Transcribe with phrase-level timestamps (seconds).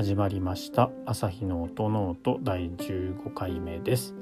[0.00, 0.90] 始まりました。
[1.04, 4.14] 朝日の音ノート第15回目です。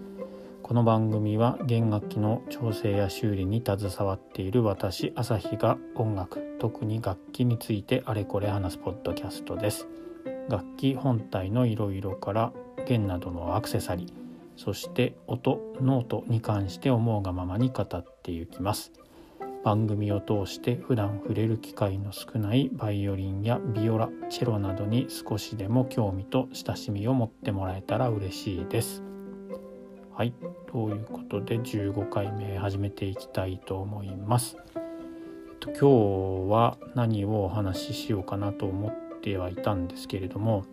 [0.61, 9.87] この番組は弦楽器の調整や修理に携わっている私朝日が音楽特に楽器についてあれこれ話すポッドキャストです。
[10.49, 12.53] 楽器本体のいろいろから
[12.85, 14.13] 弦などのアクセサリー
[14.56, 18.91] そして音ノートに関して思うがままに語っていきます。
[19.65, 29.02] 番組を通して普段触れる機会の少ないバイオリンやビオラチェロなどに少しでも興味と親しみを持ってもらえたら嬉しいです。
[30.15, 30.32] はい
[30.70, 34.56] ということで15回目始めていきたいと思います。
[35.66, 40.65] 今日は何をお話ししようかなと思ってはいたんですけれども、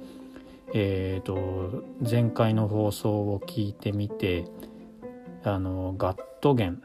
[0.73, 4.45] えーと、前回の放送を聞いてみて
[5.43, 6.81] あのガット弦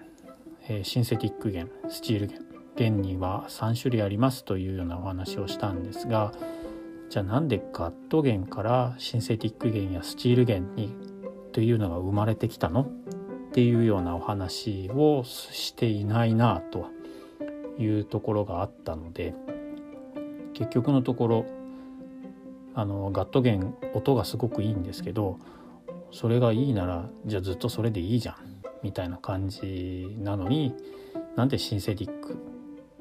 [0.70, 6.32] えシンセティック弦スチール弦弦には3種類ありますというようなお話をしたんですが
[7.10, 10.94] じゃあなんでガット弦からシンセティック弦やスチール弦に
[11.52, 16.86] というのが生まれてきたのっていうようなお話をしていないなと
[17.78, 19.34] いうところがあったので
[20.54, 21.46] 結局のところ
[22.74, 25.38] あのガット弦音がすごくいいんですけど
[26.12, 28.49] それがいいならじゃあずっとそれでいいじゃん。
[28.82, 30.74] みたいな感じなのに
[31.36, 32.38] なんでシンセティック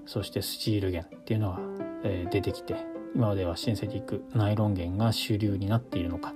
[0.06, 1.60] そしてスチール弦っていうのが、
[2.04, 2.76] え、出てきて
[3.16, 6.34] 今まではシンセティックナイロン弦が主流になっているのか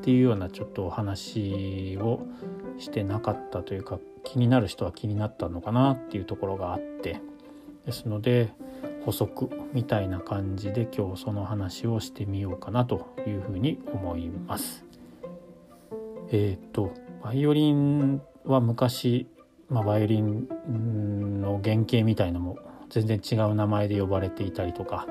[0.02, 2.20] ていうようなちょっとお話を
[2.78, 7.20] してなかったというか気になる人は気になったのかなっていうところがあって
[7.86, 8.52] ですので
[9.04, 14.84] 補足みたいな感じで今日その話をしてみようかなというふうに思います。
[16.30, 19.26] えっ、ー、とバイオリンは昔、
[19.68, 22.58] まあ、バイオリンの原型みたいのも
[22.90, 25.06] 全然違う名前で呼ばれていたりとか、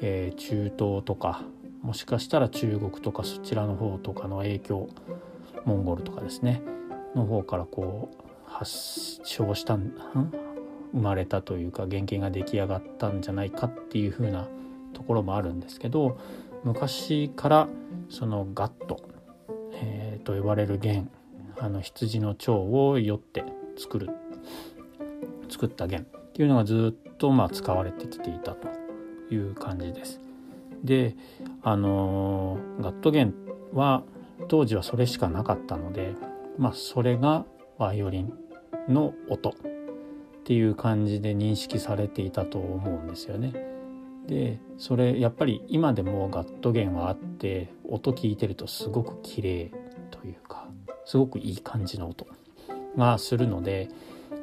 [0.00, 1.42] えー、中東とか
[1.82, 4.88] もしかしたら中国とかそちらの方とかの影響
[5.64, 6.62] モンゴルとかですね
[7.14, 9.92] の方からこう発症したん
[10.92, 14.48] 生まれたというか原型が出来上がったんじゃないかっていう風な
[14.92, 16.18] ところもあるんですけど
[16.64, 17.68] 昔から
[18.08, 19.00] そのガット、
[19.72, 21.10] えー、と呼ばれる弦
[21.60, 23.44] あの羊の腸をよって
[23.76, 24.08] 作る
[25.50, 28.68] 作った弦っていうのがずっとまあ使われてきていたと
[29.30, 30.20] いう感じです。
[30.82, 31.14] で
[31.62, 33.34] あのガット弦
[33.74, 34.02] は
[34.48, 36.14] 当時はそれしかなかったので
[36.56, 37.44] まあそれが
[37.78, 38.32] バイオリン
[38.88, 39.52] の音っ
[40.44, 43.52] ていう感じで認識されていたと思うんですよね。
[44.26, 49.72] でそれやっぱり今でもガット弦はあって音聞いてるとすごく綺麗
[50.10, 50.59] というか
[51.10, 52.24] すごくいい感じの音
[52.96, 53.88] がするので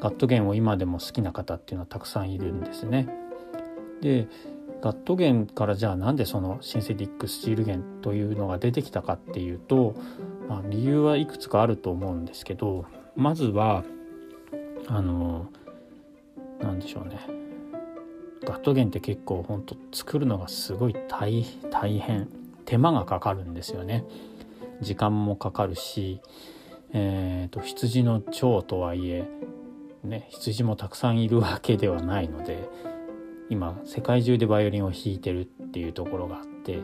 [0.01, 3.07] ガット弦を今でも好きな方っていうのはたくさんいるんですね。
[4.01, 4.27] で
[4.81, 9.95] ガット弦からじゃあなんでそのシンセティックスチール弦というのが出てきたかっていうと、
[10.49, 12.85] まあ、理由はいくつかあると思うんですけど
[13.15, 13.85] まずは
[14.87, 15.47] あの
[16.59, 17.17] 何でしょうね
[18.43, 22.27] ガット弦って結構ほんと作るのがすごい大変
[22.65, 24.03] 手間がかかるんですよね。
[24.81, 26.19] 時間もかかるし
[26.93, 29.27] えーと、羊の腸とはいえ、
[30.03, 32.69] ね、羊もたくさんいるわけではないので
[33.49, 36.79] 今世界中でバイオリンを弾いてるっていうところがあって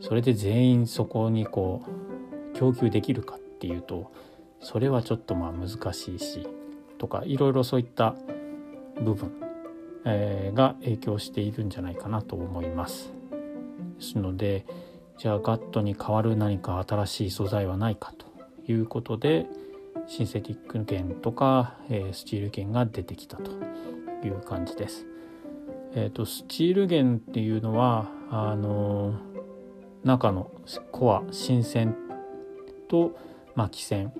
[0.00, 1.82] それで全員そこにこ
[2.52, 4.12] う供給できるかっていうと
[4.60, 6.46] それはちょっとまあ難しいし
[6.98, 8.14] とかいろいろそういった
[9.02, 9.32] 部分、
[10.04, 13.12] えー、が影響しているんじゃないかなと思います。
[13.98, 14.66] ですので
[15.18, 18.26] じゃあガットに代わる何か新しい素材はないかと
[18.66, 19.46] いうことで
[20.06, 23.52] シンセティック弦とか、えー、スチール弦が出てきたと
[24.24, 25.06] いう感じです。
[25.94, 29.16] えーと、スチール弦っていうのはあのー、
[30.04, 30.50] 中の
[30.90, 31.96] コア新線
[32.88, 33.16] と
[33.54, 34.12] 巻き線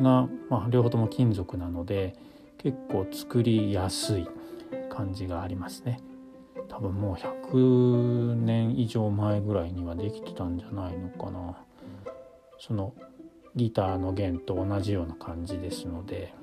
[0.00, 2.14] が、まあ、両方とも金属なので
[2.58, 4.28] 結構作りやすい
[4.90, 6.00] 感じがありますね。
[6.68, 11.56] 多分もう100年以上前ぐらいにはできてたんじゃないのかな。
[12.58, 12.94] その
[13.56, 16.34] ギターの弦と同じような感じですので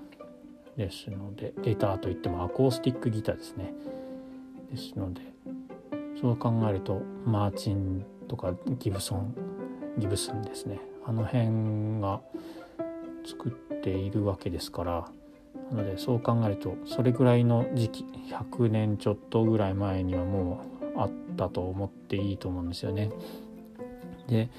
[0.77, 3.73] ですのでギターといってもアコースティックギターですね
[4.71, 5.21] ですので
[6.19, 9.35] そう考えるとマーチンとかギブソン
[9.97, 12.21] ギブスンですねあの辺が
[13.25, 15.07] 作っているわけですから
[15.71, 20.61] なのでそう考えるとそれぐらいの時期100年ちょっとぐらい前にはも
[20.95, 23.09] うあったと思っていいと思うんですよね。
[24.27, 24.49] で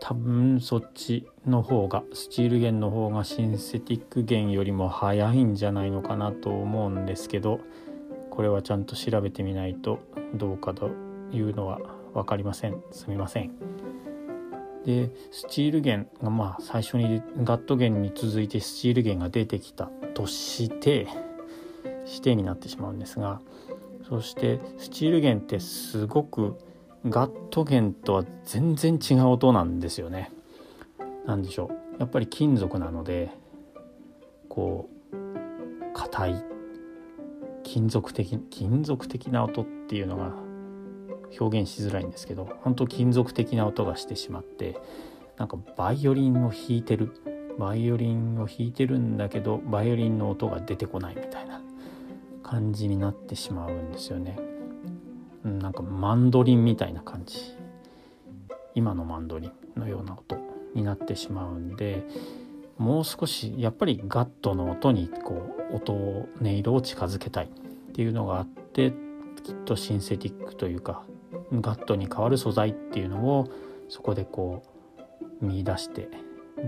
[0.00, 7.60] 多分そっちの方がスチール弦の方がシンセティック弦よりも早いんじゃないのかなと思うんですけど
[8.30, 10.00] これはちゃんと調べてみないと
[10.34, 10.90] どうかと
[11.32, 11.78] いうのは
[12.12, 12.82] 分かりません。
[12.90, 13.52] すみません。
[14.84, 21.06] でスチール弦がまあ最初にガット弦に続いてスチール弦が出てきたとして
[22.06, 23.40] 指定になってしまうんですが
[24.06, 26.58] そしてスチール弦ってすごく
[27.06, 30.30] ガット弦とは全然違う音なんですよね。
[31.26, 33.30] 何でしょうやっぱり金属なので
[34.48, 36.44] こう硬い
[37.62, 40.32] 金属的金属的な音っていうのが
[41.40, 44.76] 表現しづらいんですけど本当金属的な音がしてしまって
[45.38, 47.12] なんかバイオリンを弾いてる
[47.58, 51.60] バイオリンを弾いてるんだけどバイオリンの音が出てこないみたいな
[52.42, 54.53] 感じになってしまうんですよね。
[55.44, 57.38] なんかマンドリンみたいな感じ
[58.74, 60.36] 今のマンドリンのような音
[60.74, 62.02] になってしまうんで
[62.78, 68.92] もう少しやっぱりガットの音にこう音音色を近づけたいっていうのがあって
[69.44, 71.04] きっとシンセティックというか
[71.52, 73.48] ガットに変わる素材っていうのを
[73.88, 74.62] そこでこ
[75.40, 76.08] う見出して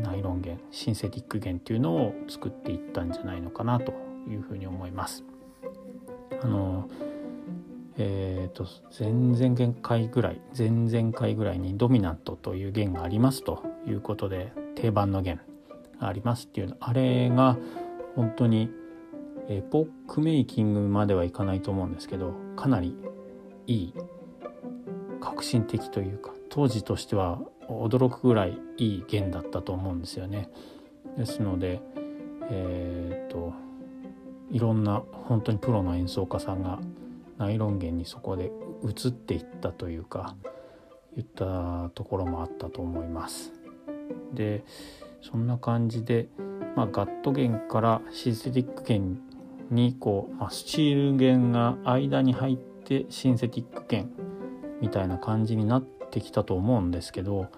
[0.03, 3.95] ナイロン弦シンセティック弦っていうのを作っていったんじゃないのかなと
[4.29, 5.25] いうふうに思います。
[6.43, 6.89] あの
[7.99, 8.67] えーと、
[8.99, 15.41] 前々回ぐらい前々回ぐらいにドミナントという弦がありますということで定番の弦
[15.99, 17.57] がありますっていうのあれが
[18.15, 18.71] 本当に
[19.49, 22.95] エポックメイキングまではいかないと思うんですけどかなり
[23.67, 23.95] いい
[25.21, 30.49] 革新的というか当時としては驚くぐらいいい弦だったと思うんですよね。
[31.17, 31.81] ですので
[32.49, 33.53] えっ、ー、と
[34.51, 36.79] いろんな本当にプロの演奏家さんが
[37.39, 38.51] ナイロン弦にそこで
[38.85, 40.37] 移っていったというか
[41.15, 43.53] 言ったところもあったと思います。
[44.33, 44.65] で
[45.23, 46.29] そんな感じで、
[46.77, 49.19] まあ、ガット弦からシンセティック弦
[49.71, 54.11] にこう、まあ、スチール弦が間に入ってシンセティック弦
[54.81, 57.49] みたいな感じになってきたと思うんですけど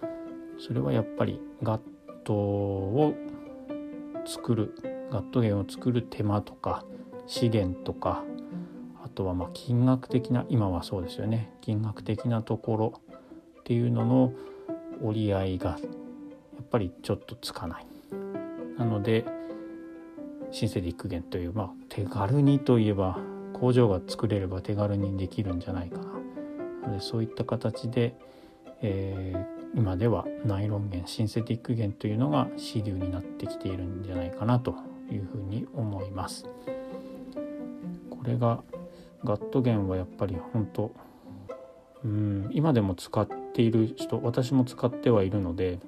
[0.59, 1.81] それはやっぱりガッ
[2.25, 3.15] トを
[4.25, 4.75] 作る
[5.11, 6.85] ガット弦を作る手間とか
[7.27, 8.25] 資源とか
[9.19, 12.93] とはま金額的な今はそうですよね金額的なところ
[13.59, 14.33] っていうのの
[15.03, 15.77] 折り合いがや
[16.63, 17.87] っぱりちょっとつかない。
[18.79, 19.25] なので
[20.53, 23.19] シンセティック弦という、まあ、手軽にといえば
[23.55, 25.99] 工場が作れれば手軽にできるんじゃないか
[26.87, 28.15] なでそういった形で、
[28.83, 34.77] えー、今ではナイロン弦シンセティック弦というのが主流になってきているんじゃないかなと
[35.11, 36.47] いうふうに思います。
[38.11, 38.63] これが
[39.25, 40.93] ガット弦はやっぱり本当
[42.05, 45.81] うん今でも使っている人私も使ってはいるので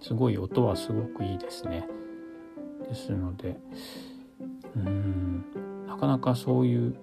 [0.00, 1.88] すごい音はすごくいいですね。
[2.88, 3.56] ですので
[4.76, 5.44] うん
[5.86, 6.96] なかなかそういう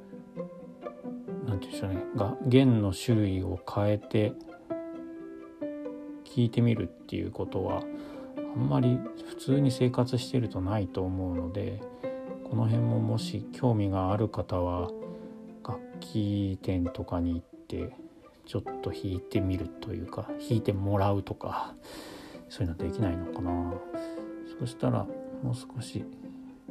[1.45, 4.33] 何て言うんでしょうねが弦の種類を変えて
[6.25, 7.83] 聞いてみるっていうことは
[8.37, 11.81] あんまり普通に生活してるとないと思うので
[12.49, 14.89] この辺ももし興味がある方は
[15.65, 17.95] 楽器店とかに行って
[18.45, 21.73] ちょっと弾いてみるというか弾いてもらうとか
[22.49, 23.73] そういうのできないのかな。
[24.59, 25.07] そしたら
[25.41, 26.05] もう少し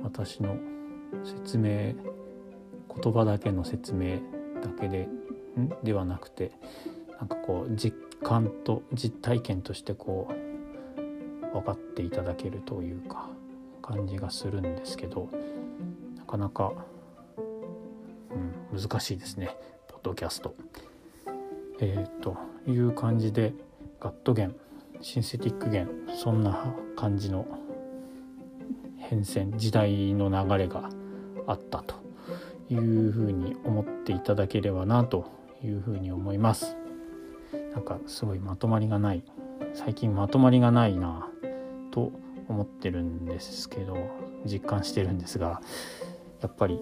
[0.03, 0.57] 私の
[1.25, 1.95] 説明
[2.95, 4.17] 言葉だけの説明
[4.63, 5.09] だけで
[5.83, 6.53] ではなくて
[7.19, 13.29] なんかこう実感と実体験としてこう分かっていただけるというか
[13.83, 15.29] 感じがするんですけど
[16.17, 16.73] なかなか、
[18.73, 19.57] うん、難しいですね
[19.89, 20.55] ポッドキャスト。
[21.81, 22.37] えー、と
[22.67, 23.53] いう感じで
[24.01, 24.55] ガット弦
[25.01, 27.47] シンセティック弦そんな感じの
[28.99, 30.89] 変遷時代の流れが
[31.47, 31.97] あったと
[32.71, 35.29] いうふうに思っていただければなと
[35.65, 36.77] いうふうに思います
[37.73, 39.25] なんかすごいまとまりがない
[39.75, 41.29] 最近まとまりがないな
[41.91, 42.13] と
[42.49, 43.97] 思ってるんですけど
[44.47, 45.61] 実感してるんですが
[46.41, 46.81] やっぱり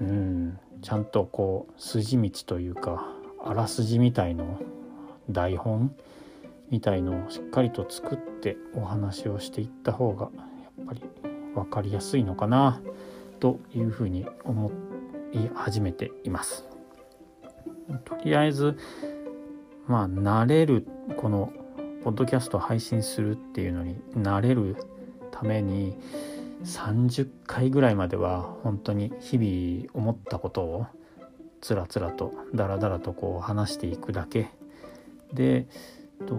[0.00, 3.06] うんちゃんとこう筋道というか
[3.44, 4.58] あらすじみたいの
[5.30, 5.94] 台本
[6.70, 10.30] みたいのをしっかりと作ってお話をしていった方が
[10.78, 11.02] やっぱり
[11.54, 12.80] 分かりやすいのかな
[13.40, 14.70] というふうに思
[15.32, 16.64] い始めています。
[18.04, 18.76] とりあえず
[19.86, 21.52] まあ慣れるこの
[22.04, 24.76] ポッドキャスト配信するっていうのに慣れる
[25.32, 25.98] ために
[26.64, 30.86] 30回ぐらいまでは本当に日々思ったことを
[31.60, 34.48] つらつらとダラダラとこう話していくだけ。
[35.32, 35.66] で
[36.26, 36.34] と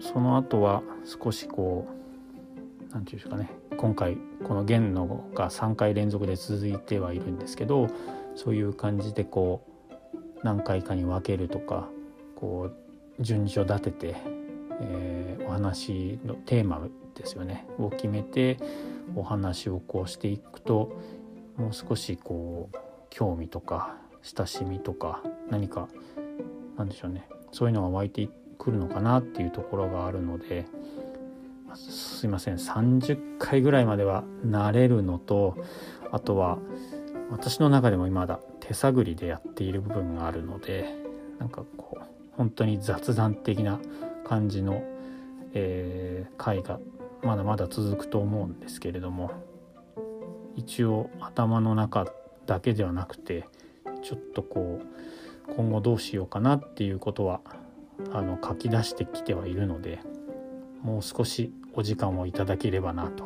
[0.00, 3.50] その後は少しこう何て言うんですかね。
[3.76, 7.88] 今回この弦のが3回連続で続いてはいるんですけど
[8.34, 11.88] そういう感じでこう何回かに分けるとか
[12.36, 12.70] こ
[13.18, 14.36] う順序立てて
[14.80, 17.66] えー、お話のテーマですよね。
[17.78, 18.58] を決めて
[19.16, 20.96] お話をこうしていくと
[21.56, 22.76] もう少しこう
[23.10, 25.88] 興味とか親しみとか何か
[26.76, 27.28] なんでしょうね。
[27.52, 30.66] そういうのが湧いてくるのかなっていうところがあるので
[31.74, 32.54] すいません。
[32.54, 35.56] 30回ぐらいまでは慣れるのと
[36.12, 36.58] あとは
[37.30, 40.94] 私の中でも今だ手探りでやっている部分があるので
[41.38, 42.04] なんかこう
[42.36, 43.80] 本当に雑談的な
[44.24, 44.82] 感じの、
[45.54, 46.78] えー、回が
[47.26, 49.32] まだまだ続くと思うんですけれども
[50.54, 52.06] 一応頭の中
[52.46, 53.46] だけではなくて
[54.02, 57.40] ちょっとこう今後どうしようかなっていうことは
[58.12, 59.98] あの書き出してきてはいるので
[60.82, 63.24] もう少しお時間をいただければなと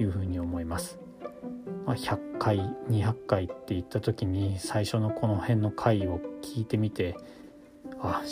[0.00, 0.98] いうふうに思います。
[1.86, 7.14] まあ、100回200回って言った時に最初のこの辺の回を聞いてみて
[8.00, 8.22] あ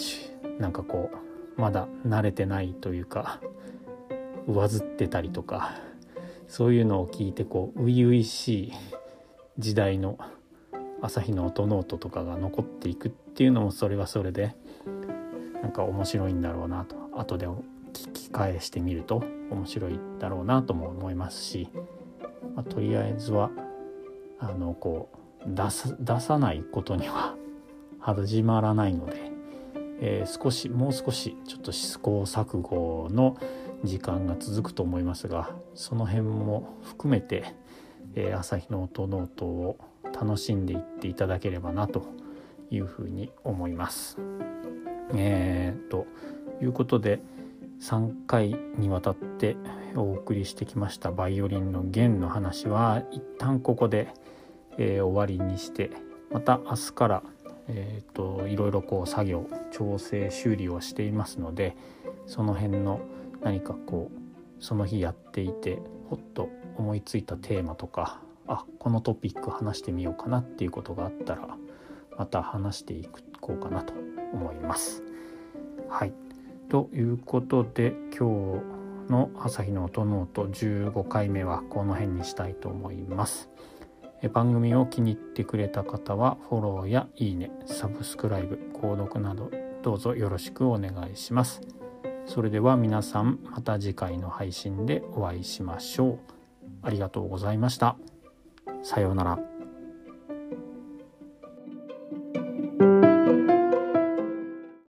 [0.59, 1.11] なんかこ
[1.57, 3.41] うまだ慣れてないというか
[4.47, 5.75] 上ずってたりとか
[6.49, 8.73] そういうのを聞いてこう初々しい
[9.59, 10.19] 時代の
[11.01, 14.55] 朝日の音ノートとかが残っていくっていうのもそれはそれで
[15.63, 21.69] なんか面白いんだろうなと後で聞き返してみると面白いだろうなとも思いますし、
[22.55, 23.51] まあ、とりあえずは
[24.39, 27.37] あのこう出さ出さないことには
[28.01, 29.31] 始まらないので、
[30.01, 33.37] えー、少しもう少しちょっと試行錯誤の
[33.85, 37.55] 時間が続くと思いますがその辺も含めて、
[38.15, 42.07] えー、朝日の音ノートを楽しんでいっていただければなと
[42.71, 44.19] いうふうに思います。
[45.15, 46.07] えー、と
[46.63, 47.21] いうことで
[47.81, 49.57] 3回にわたって
[49.97, 54.09] お送りしてきましたバイオリンの弦の話は一旦ここで、
[54.79, 55.91] えー、終わりにして
[56.31, 57.23] また明日から、
[57.69, 61.77] えーと、いろいろこう作業調整修理をしていますので
[62.27, 63.01] その辺の
[63.43, 71.57] 何かこうその日やっていてほっと思いついたテーマとかあこのトピック話してみようかなっていうことがあったら
[72.17, 73.09] また話してい
[73.41, 73.95] こうかなと
[74.33, 75.03] 思います。
[75.89, 76.13] はい
[76.69, 78.61] ということで今
[79.09, 83.51] 日の「朝日の音ノート」15回目はこの辺にしたいと思います。
[84.33, 89.51] 番組を気に入ってくれた方はフォローやいいねサブスクライブ購読など
[89.83, 91.82] どうぞよろしくお願いします。
[92.27, 96.19] それでは皆さんまた次回の配信でお会いしましょう。
[96.83, 97.97] ありがとうございました。
[98.83, 99.52] さようなら。